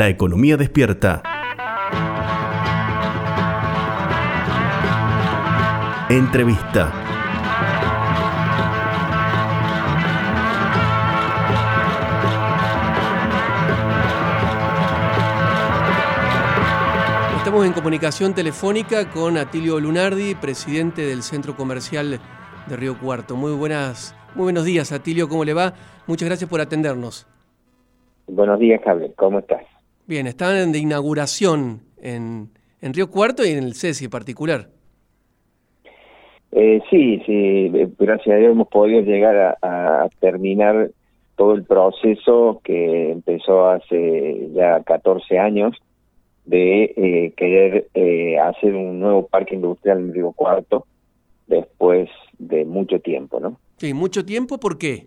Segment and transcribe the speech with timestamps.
[0.00, 1.22] La economía despierta.
[6.08, 6.90] Entrevista.
[17.36, 22.18] Estamos en comunicación telefónica con Atilio Lunardi, presidente del Centro Comercial
[22.66, 23.36] de Río Cuarto.
[23.36, 25.74] Muy buenas, muy buenos días, Atilio, ¿cómo le va?
[26.06, 27.26] Muchas gracias por atendernos.
[28.26, 29.60] Buenos días, Javier, ¿cómo estás?
[30.10, 32.48] Bien, están de inauguración en,
[32.80, 34.66] en Río Cuarto y en el CESI en particular.
[36.50, 40.90] Eh, sí, sí, gracias a Dios hemos podido llegar a, terminar
[41.36, 45.76] todo el proceso que empezó hace ya 14 años
[46.44, 50.86] de eh, querer eh, hacer un nuevo parque industrial en Río Cuarto
[51.46, 53.60] después de mucho tiempo, ¿no?
[53.76, 55.06] Sí, mucho tiempo, ¿por qué?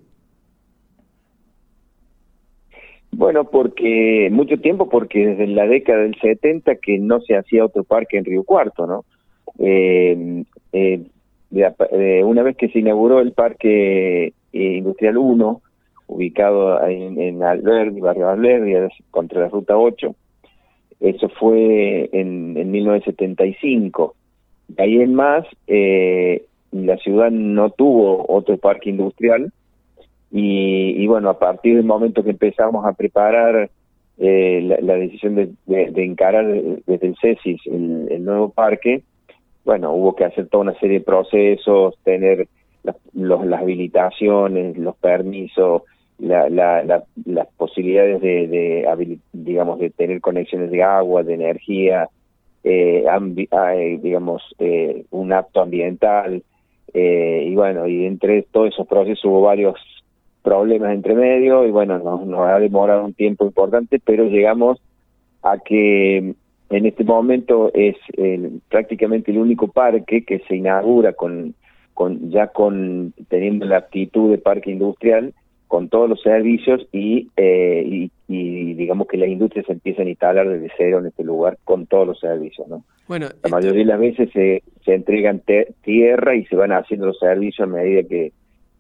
[3.16, 7.84] Bueno, porque mucho tiempo, porque desde la década del 70 que no se hacía otro
[7.84, 9.06] parque en Río Cuarto, ¿no?
[9.60, 15.62] Eh, eh, una vez que se inauguró el Parque Industrial 1,
[16.08, 18.74] ubicado en, en Alberdi, barrio Alberdi,
[19.12, 20.16] contra la Ruta 8,
[21.00, 24.16] eso fue en, en 1975.
[24.70, 29.54] De ahí en más, eh, la ciudad no tuvo otro parque industrial
[30.36, 33.70] y, bueno, a partir del momento que empezamos a preparar
[34.18, 39.04] eh, la, decisión de, encarar desde el CESIS el, nuevo parque,
[39.64, 42.48] bueno, hubo que hacer toda una serie de procesos, tener
[42.82, 45.84] las, las habilitaciones, los permisos,
[46.18, 52.10] la, las posibilidades de, de, digamos, de tener conexiones de agua, de energía,
[52.64, 53.06] eh,
[54.02, 56.42] digamos, eh, un acto ambiental,
[56.92, 59.76] eh, y bueno, y entre todos esos procesos hubo varios
[60.44, 64.80] problemas entre medio y bueno, nos, nos ha demorado un tiempo importante, pero llegamos
[65.42, 66.36] a que
[66.70, 67.96] en este momento es
[68.70, 71.56] prácticamente el único parque que se inaugura con,
[71.94, 75.34] con ya con teniendo la actitud de parque industrial
[75.68, 80.72] con todos los servicios y, eh, y, digamos que las industrias empiezan a instalar desde
[80.78, 82.84] cero en este lugar con todos los servicios, ¿no?
[83.08, 85.42] Bueno, la mayoría de las veces se, se entregan
[85.82, 88.32] tierra y se van haciendo los servicios a medida que,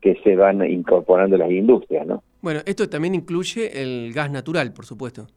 [0.03, 2.22] que se van incorporando las industrias, ¿no?
[2.41, 5.28] Bueno, esto también incluye el gas natural, por supuesto.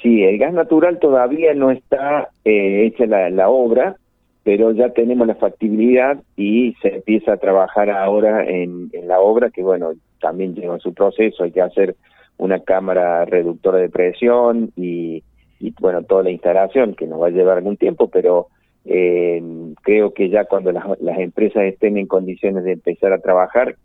[0.00, 3.96] Sí, el gas natural todavía no está eh, hecha la, la, obra,
[4.44, 9.50] pero ya tenemos la factibilidad y se empieza a trabajar ahora en, en la obra,
[9.50, 11.96] que bueno, también lleva su proceso, hay que hacer
[12.38, 15.24] una cámara reductora de presión y,
[15.58, 18.46] y bueno, toda la instalación, que nos va a llevar algún tiempo, pero
[18.84, 19.40] eh,
[19.82, 20.84] creo que ya cuando las,
[21.18, 23.76] empresas estén en condiciones de empezar a trabajar,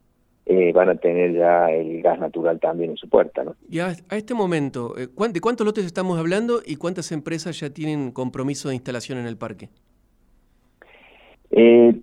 [0.46, 3.44] eh, van a tener ya el gas natural también en su puerta.
[3.44, 3.56] ¿no?
[3.70, 8.12] Y a, este momento, eh, ¿de cuántos lotes estamos hablando y cuántas empresas ya tienen
[8.12, 9.70] compromiso de instalación en el parque?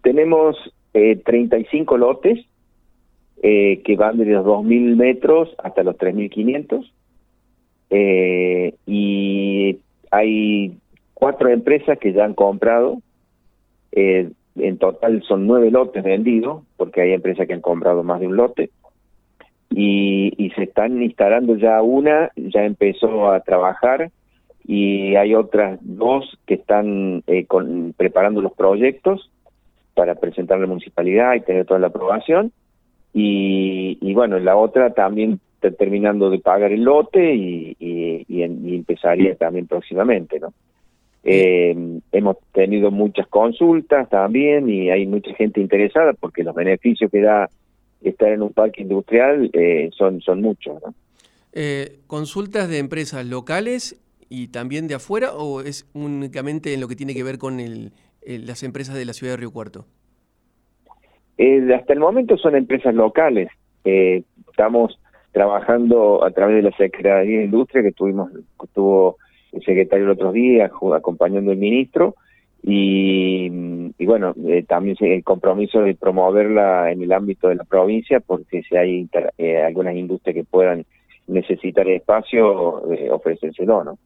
[0.03, 0.57] tenemos
[0.93, 2.45] 35 lotes
[3.41, 6.91] que van desde los 2.000 metros hasta los 3.500
[8.87, 9.79] y
[10.11, 10.79] hay
[11.25, 12.99] cuatro empresas que ya han comprado.
[13.93, 18.27] Eh, en total son nueve lotes vendidos, porque hay empresas que han comprado más de
[18.27, 18.69] un lote.
[19.71, 24.11] Y, y se están instalando ya una, ya empezó a trabajar,
[24.67, 29.31] y hay otras dos que están eh, con, preparando los proyectos
[29.95, 32.53] para presentar a la municipalidad y tener toda la aprobación.
[33.15, 38.43] Y, y bueno, la otra también está terminando de pagar el lote y, y, y
[38.75, 40.53] empezaría también próximamente, ¿no?
[41.27, 41.75] Eh,
[42.13, 47.49] hemos tenido muchas consultas también y hay mucha gente interesada porque los beneficios que da
[48.03, 50.83] estar en un parque industrial eh, son, son muchos.
[51.55, 53.99] Eh, ¿Consultas de empresas locales
[54.29, 57.93] y también de afuera o es únicamente en lo que tiene que ver con el,
[58.27, 59.87] las empresas de la ciudad de Río Cuarto?
[61.75, 63.49] hasta el momento son empresas locales.
[63.83, 65.01] estamos
[65.33, 68.31] trabajando a través de la Secretaría de Industria que tuvimos,
[68.73, 69.17] tuvo
[69.55, 72.15] el secretario el otro día, acompañando al ministro,
[72.67, 73.51] y,
[74.07, 78.75] bueno, eh, también el compromiso de promoverla en el ámbito de la provincia, porque si
[78.75, 79.07] hay
[79.37, 80.87] eh, algunas industrias que puedan
[81.27, 83.99] necesitar espacio, eh, ofrecérselo, ¿no?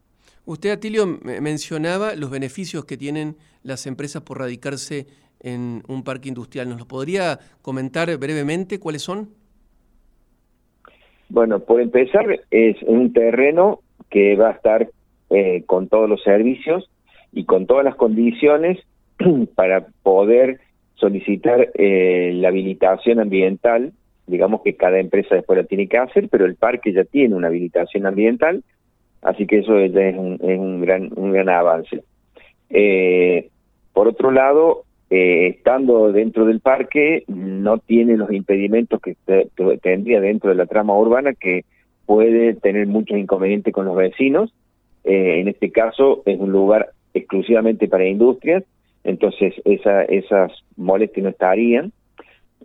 [0.45, 5.07] Usted, Atilio, mencionaba los beneficios que tienen las empresas por radicarse
[5.41, 6.69] en un parque industrial.
[6.69, 9.29] ¿Nos lo podría comentar brevemente cuáles son?
[11.29, 14.89] Bueno, por empezar, es un terreno que va a estar
[15.31, 16.91] eh, con todos los servicios
[17.33, 18.79] y con todas las condiciones
[19.55, 20.61] para poder
[20.95, 23.93] solicitar eh, la habilitación ambiental,
[24.27, 27.49] digamos que cada empresa después la tiene que hacer, pero el parque ya tiene una
[27.49, 28.63] habilitación ambiental
[29.23, 32.03] Así que eso es un, es un gran, un gran avance.
[32.71, 33.49] Eh,
[33.93, 39.17] por otro lado, eh, estando dentro del parque, no tiene los impedimentos que,
[39.83, 41.65] tendría dentro de la trama urbana, que
[42.07, 44.53] puede tener muchos inconvenientes con los vecinos.
[45.09, 48.63] Eh, en este caso, es un lugar exclusivamente para industrias,
[49.05, 51.93] entonces esa, esas molestias no estarían.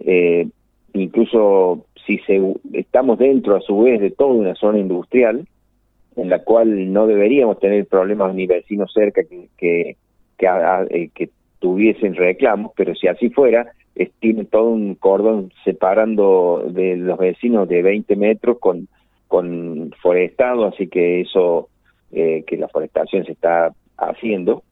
[0.02, 0.50] Eh,
[0.94, 2.42] incluso si se,
[2.74, 5.48] estamos dentro, a su vez, de toda una zona industrial,
[6.18, 9.96] en la cual no deberíamos tener problemas ni vecinos cerca que, que,
[10.40, 11.30] eh,
[11.60, 13.72] tuviesen reclamos, pero si así fuera,
[14.20, 18.90] tiene todo un cordón separando de los vecinos de 20 metros con,
[19.30, 21.70] con forestado, así que eso,
[22.14, 24.64] eh, que la forestación se está haciendo.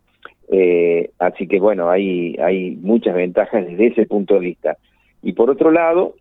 [0.49, 4.77] Eh, así que bueno, hay, hay muchas ventajas desde ese punto de vista.
[5.23, 6.15] Y por otro lado,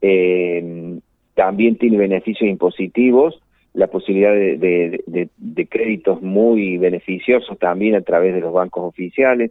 [0.00, 0.98] eh,
[1.34, 3.40] también tiene beneficios impositivos,
[3.72, 5.00] la posibilidad de,
[5.36, 9.50] de, créditos muy beneficiosos también a través de los bancos oficiales,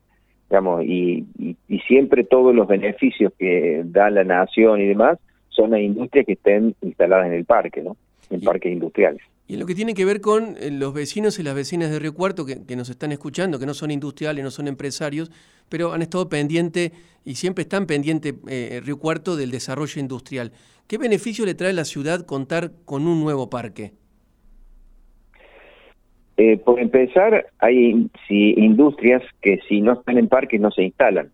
[0.49, 1.25] digamos, y,
[1.67, 5.19] y, siempre todos los beneficios que da la nación y demás
[5.49, 7.97] son a industrias que estén instaladas en el parque, ¿no?
[8.29, 9.21] En parques industriales.
[9.47, 11.99] Y en lo que tiene que ver con eh, los vecinos y las vecinas de
[11.99, 15.31] Río Cuarto que, nos están escuchando, que no son industriales, no son empresarios,
[15.69, 16.91] pero han estado pendientes
[17.25, 20.51] y siempre están pendientes eh, Río Cuarto del desarrollo industrial.
[20.87, 23.93] ¿Qué beneficio le trae a la ciudad contar con un nuevo parque?
[26.37, 31.29] Eh, por empezar, hay si, industrias que si no están en parques no se instalan.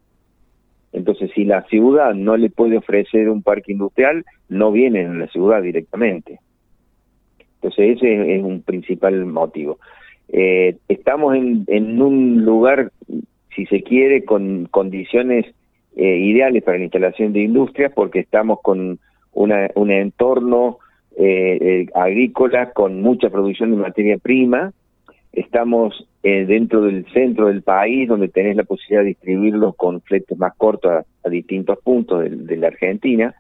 [0.92, 5.28] Entonces, si la ciudad no le puede ofrecer un parque industrial, no vienen a la
[5.28, 6.40] ciudad directamente.
[7.62, 9.80] Entonces ese es un principal motivo.
[10.32, 12.92] Eh, estamos en, en, un lugar,
[13.56, 15.46] si se quiere, con condiciones
[15.96, 19.00] eh, ideales para la instalación de industrias porque estamos con
[19.34, 20.78] una, un entorno
[21.18, 24.72] eh, agrícola con mucha producción de materia prima.
[25.34, 30.54] Estamos dentro del centro del país donde tenés la posibilidad de distribuirlos con fletes más
[30.56, 33.34] cortos a, distintos puntos de, de la Argentina.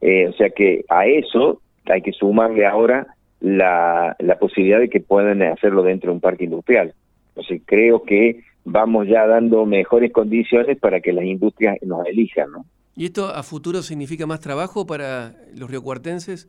[0.00, 3.13] o sea que a eso hay que sumarle ahora
[3.44, 6.94] la, la posibilidad de que puedan hacerlo dentro de un parque industrial.
[7.28, 12.50] Entonces creo que vamos ya dando mejores condiciones para que las industrias nos elijan.
[12.52, 12.64] ¿no?
[12.96, 16.48] ¿Y esto a futuro significa más trabajo para los riocuartenses?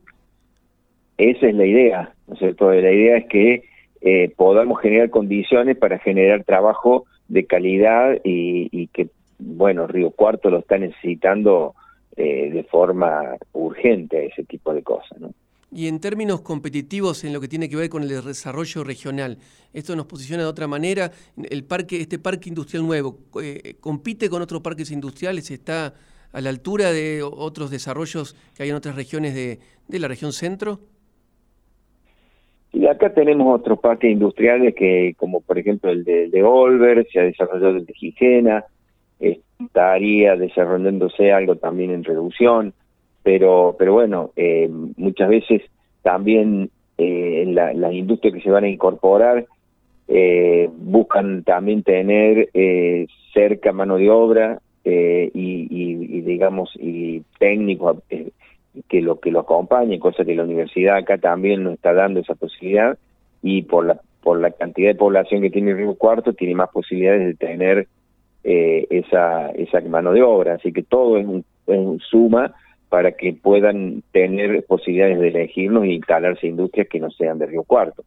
[1.18, 2.72] Esa es la idea, ¿no es cierto?
[2.72, 3.64] La idea es que
[4.00, 9.08] eh, podamos generar condiciones para generar trabajo de calidad y, y que,
[9.38, 11.74] bueno, Río Cuarto lo está necesitando
[12.16, 15.32] eh, de forma urgente, ese tipo de cosas, ¿no?
[15.72, 19.38] Y en términos competitivos en lo que tiene que ver con el desarrollo regional,
[19.72, 21.10] esto nos posiciona de otra manera.
[21.50, 25.50] El parque, este parque industrial nuevo, eh, ¿compite con otros parques industriales?
[25.50, 25.94] ¿Está
[26.32, 29.58] a la altura de otros desarrollos que hay en otras regiones de,
[29.98, 30.80] la región centro?
[32.72, 37.18] Y acá tenemos otros parques industriales que, como por ejemplo el de, de Olver, se
[37.18, 38.64] ha desarrollado el de Gijena,
[39.18, 42.74] estaría desarrollándose algo también en reducción
[43.26, 45.60] pero pero bueno eh, muchas veces
[46.02, 49.46] también eh, la, las industrias que se van a incorporar
[50.06, 57.96] eh, buscan también tener eh, cerca mano de obra eh, y, y, digamos y técnicos
[58.10, 58.30] eh,
[58.86, 62.36] que lo que lo acompañe cosa que la universidad acá también nos está dando esa
[62.36, 62.96] posibilidad
[63.42, 67.26] y por la por la cantidad de población que tiene Río Cuarto tiene más posibilidades
[67.26, 67.88] de tener
[68.44, 70.54] esa esa mano de obra.
[70.54, 72.54] Así que todo es un, es un suma
[72.88, 77.64] para que puedan tener posibilidades de elegirnos e instalarse industrias que no sean de Río
[77.64, 78.04] Cuarto.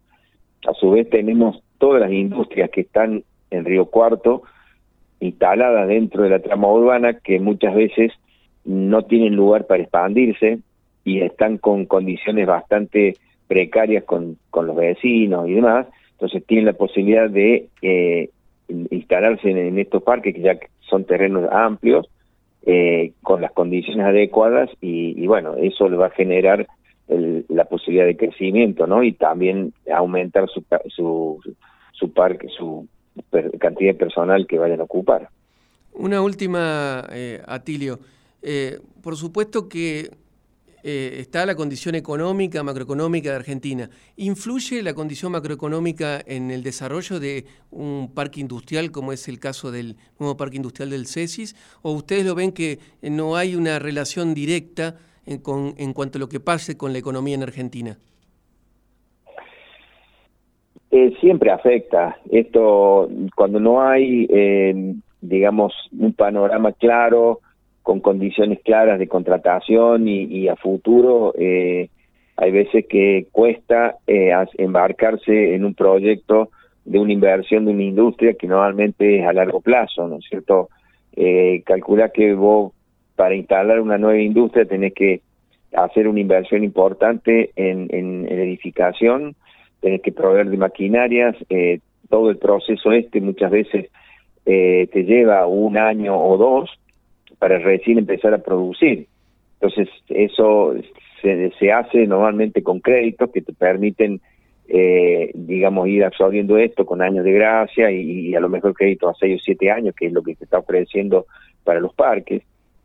[0.67, 4.43] A su vez tenemos todas las industrias que están en Río Cuarto
[5.19, 8.13] instaladas dentro de la trama urbana que muchas veces
[8.63, 10.59] no tienen lugar para expandirse
[11.03, 13.15] y están con condiciones bastante
[13.47, 18.29] precarias con, con los vecinos y demás, entonces tienen la posibilidad de eh,
[18.67, 22.07] instalarse en estos parques que ya son terrenos amplios
[22.65, 26.67] eh, con las condiciones adecuadas y, bueno, eso le va a generar
[27.07, 29.01] la posibilidad de crecimiento, ¿no?
[29.01, 31.39] Y también aumentar su, su,
[31.91, 32.87] su parque, su
[33.59, 35.29] cantidad de personal que vayan a ocupar.
[35.93, 37.99] Una última, eh, Atilio.
[38.41, 40.09] Eh, por supuesto que
[40.83, 43.89] eh, está la condición económica, macroeconómica de Argentina.
[44.15, 49.71] ¿Influye la condición macroeconómica en el desarrollo de un parque industrial, como es el caso
[49.71, 51.55] del nuevo parque industrial del CESIS?
[51.81, 56.21] ¿O ustedes lo ven que no hay una relación directa en, con, en cuanto a
[56.21, 57.97] lo que pase con la economía en Argentina?
[60.91, 62.17] Eh, siempre afecta.
[62.31, 67.41] Esto, cuando no hay, eh, digamos, un panorama claro,
[67.83, 71.89] con condiciones claras de contratación y, a futuro, eh,
[72.37, 76.49] hay veces que cuesta eh, embarcarse en un proyecto
[76.85, 80.69] de una inversión de una industria que normalmente es a largo plazo, ¿no es cierto?
[81.15, 82.73] Eh, calcula que vos
[83.15, 85.21] para instalar una nueva industria tenés que
[85.73, 89.35] hacer una inversión importante en, en, edificación,
[89.81, 93.89] tenés que proveer de maquinarias, eh, todo el proceso este muchas veces
[94.45, 96.69] eh, te lleva un año o dos
[97.39, 99.07] para recién empezar a producir.
[99.59, 100.75] Entonces, eso
[101.21, 104.21] se, se hace normalmente con créditos que te permiten,
[104.67, 109.19] eh, digamos, ir absorbiendo esto con años de gracia y, a lo mejor créditos a
[109.19, 111.25] seis o siete años, que es lo que se está ofreciendo
[111.63, 112.43] para los parques.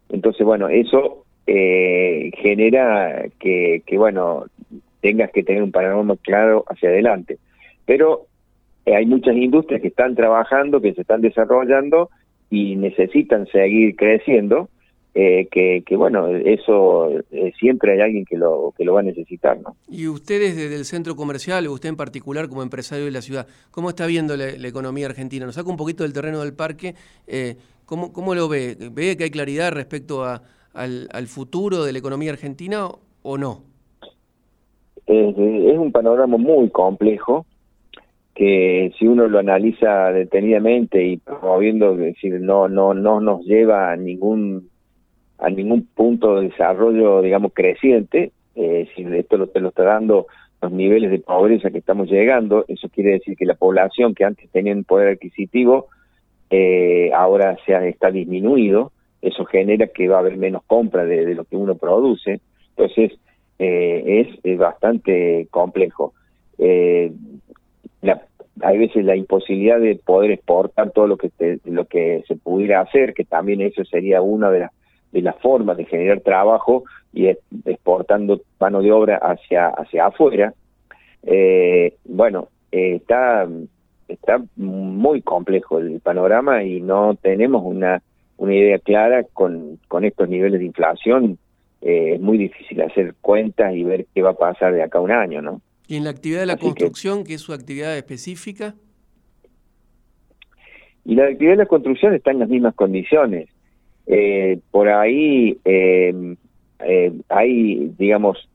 [0.08, 4.46] Entonces, bueno, eso eh, genera que, que, bueno,
[5.00, 7.38] tengas que tener un panorama claro hacia adelante.
[7.84, 8.26] Pero
[8.86, 12.10] eh, hay muchas industrias que están trabajando, que se están desarrollando
[12.54, 14.68] y necesitan seguir creciendo,
[15.16, 19.02] eh, que, que, bueno, eso eh, siempre hay alguien que lo, que lo va a
[19.02, 19.76] necesitar, ¿no?
[19.88, 23.88] Y ustedes desde el centro comercial, usted en particular como empresario de la ciudad, ¿cómo
[23.88, 25.46] está viendo la, economía argentina?
[25.46, 26.94] Nos saca un poquito del terreno del parque,
[27.26, 27.56] eh,
[27.86, 28.76] ¿cómo, ¿cómo lo ve?
[28.92, 30.42] ¿Ve que hay claridad respecto a,
[30.72, 32.86] al, al futuro de la economía argentina
[33.22, 33.62] o no?
[35.06, 37.44] es un panorama muy complejo,
[38.34, 43.96] que si uno lo analiza detenidamente y promoviendo, decir, no, no, no nos lleva a
[43.96, 44.68] ningún
[45.38, 50.26] a ningún punto de desarrollo, digamos, creciente, eh, si esto lo, te lo está dando
[50.62, 54.48] los niveles de pobreza que estamos llegando, eso quiere decir que la población que antes
[54.50, 55.88] tenía un poder adquisitivo,
[56.50, 61.44] eh, ahora se está disminuido, eso genera que va a haber menos compra de, lo
[61.44, 63.18] que uno produce, entonces
[63.58, 66.14] eh, es, bastante complejo.
[68.04, 68.20] La,
[68.60, 71.30] hay veces la imposibilidad de poder exportar todo lo que
[71.64, 74.70] lo que se pudiera hacer, que también eso sería una de las
[75.12, 77.28] de las formas de generar trabajo y
[77.64, 80.52] exportando mano de obra hacia hacia afuera.
[81.22, 83.48] Eh, bueno, eh, está
[84.08, 88.02] está muy complejo el panorama y no tenemos una
[88.36, 91.38] una idea clara con, con estos niveles de inflación.
[91.80, 95.02] Eh, es muy difícil hacer cuentas y ver qué va a pasar de acá a
[95.02, 95.60] un año, ¿no?
[95.86, 98.74] ¿Y en la actividad de la construcción, que, es su actividad específica?
[101.04, 103.48] Y la actividad de la construcción está en las mismas condiciones.
[104.06, 106.36] Eh, por ahí eh,
[106.80, 108.48] eh, hay, digamos,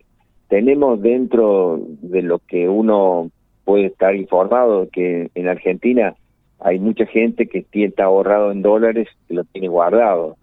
[0.47, 3.29] tenemos dentro de lo que uno
[3.65, 6.15] puede estar informado que en Argentina
[6.59, 10.37] hay mucha gente que está ahorrado en dólares que lo tiene guardado.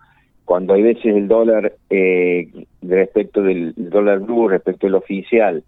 [0.44, 2.48] Cuando hay veces el dólar eh,
[2.82, 5.64] respecto del dólar blue, respecto del oficial,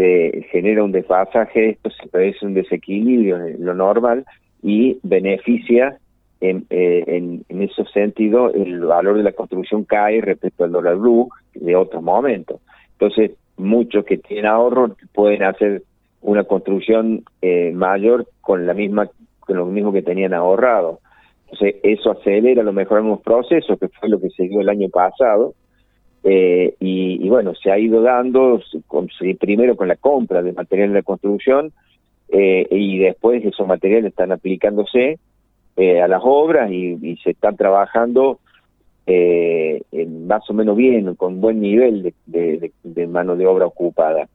[0.00, 4.24] se genera un desfasaje, esto se produce un desequilibrio en lo normal
[4.62, 5.98] y beneficia
[6.40, 10.96] en, eh, en, en ese sentido el valor de la construcción cae respecto al dólar
[10.96, 12.62] blue de otros momentos.
[12.92, 15.82] Entonces, muchos que tienen ahorro pueden hacer
[16.22, 21.00] una construcción eh, mayor con la misma con lo mismo que tenían ahorrado.
[21.44, 24.88] Entonces, eso acelera lo mejor unos procesos, que fue lo que se dio el año
[24.88, 25.52] pasado,
[26.22, 28.60] eh, y, bueno, se ha ido dando
[29.38, 31.72] primero con la compra de materiales de construcción
[32.28, 35.18] eh, y después esos materiales están aplicándose
[35.76, 38.38] eh, a las obras y, se están trabajando
[39.06, 39.82] eh,
[40.26, 44.28] más o menos bien, con buen nivel de, mano de obra ocupada.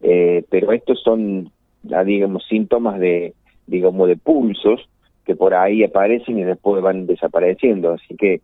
[0.00, 1.50] pero estos son,
[1.82, 3.34] digamos, síntomas de,
[3.66, 4.88] digamos, de pulsos
[5.24, 7.92] que por ahí aparecen y después van desapareciendo.
[7.92, 8.40] Así que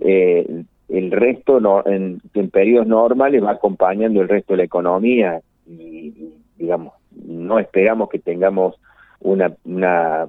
[0.00, 2.20] eh, el resto no, en,
[2.50, 8.76] periodos normales va acompañando el resto de la economía y, digamos, no esperamos que tengamos
[9.20, 10.28] una,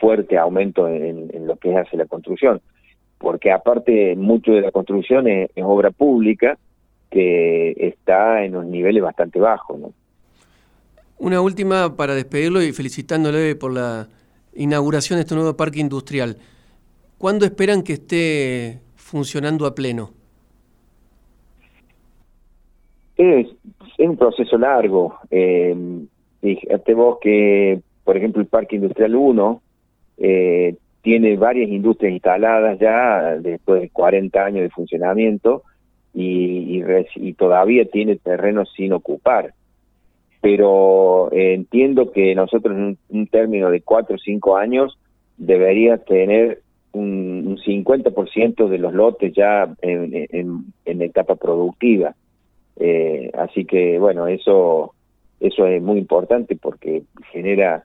[0.00, 2.60] fuerte aumento en, lo que hace la construcción,
[3.18, 6.58] porque aparte mucho de la construcción es, obra pública
[7.10, 9.78] que está en unos niveles bastante bajos.
[11.18, 14.08] Una última para despedirlo y felicitándole por la
[14.54, 16.36] inauguración de este nuevo parque industrial.
[17.18, 18.80] ¿Cuándo esperan que esté
[19.12, 20.10] funcionando a pleno?
[23.18, 23.46] Es,
[23.98, 25.18] un proceso largo.
[25.30, 25.76] Eh,
[26.40, 29.62] fíjate vos que, por ejemplo, el Parque Industrial 1
[30.16, 35.62] eh, tiene varias industrias instaladas ya después de 40 años de funcionamiento
[36.14, 36.82] y,
[37.16, 39.52] y, todavía tiene terreno sin ocupar.
[40.40, 44.98] Pero eh, entiendo que nosotros en un, término de 4 o 5 años
[45.36, 46.61] debería tener
[46.92, 52.14] un, un 50% de los lotes ya en, en, etapa productiva.
[52.76, 54.94] Eh, así que, bueno, eso,
[55.40, 57.84] eso es muy importante porque genera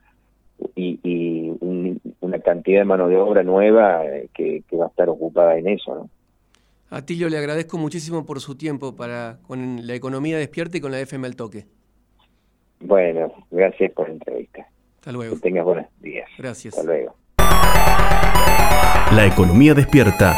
[0.75, 1.53] y, y
[2.21, 5.95] una cantidad de mano de obra nueva que, que, va a estar ocupada en eso.
[5.95, 6.09] ¿no?
[6.89, 10.99] Atilio, le agradezco muchísimo por su tiempo para con la economía despierta y con la
[10.99, 11.65] FM al toque.
[12.79, 14.67] Bueno, gracias por la entrevista.
[14.95, 15.35] Hasta luego.
[15.35, 16.29] Que tengas buenos días.
[16.37, 16.77] Gracias.
[16.77, 17.15] Hasta luego.
[19.11, 20.35] La economía despierta